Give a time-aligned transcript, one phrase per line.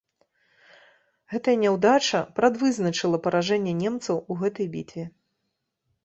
[1.33, 5.03] Гэтая няўдача прадвызначыла паражэнне немцаў у гэтай бітве.